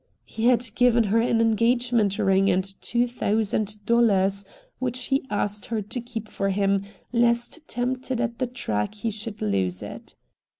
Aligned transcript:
He 0.25 0.45
had 0.47 0.73
given 0.73 1.03
her 1.03 1.19
an 1.21 1.39
engagement 1.41 2.17
ring 2.17 2.49
and 2.49 2.63
two 2.81 3.05
thousand 3.05 3.85
dollars, 3.85 4.43
which 4.79 4.97
he 5.09 5.23
asked 5.29 5.67
her 5.67 5.79
to 5.83 6.01
keep 6.01 6.27
for 6.27 6.49
him, 6.49 6.85
lest 7.13 7.59
tempted 7.67 8.19
at 8.19 8.39
the 8.39 8.47
track 8.47 8.95
he 8.95 9.11
should 9.11 9.43
lose 9.43 9.83
it. 9.83 10.15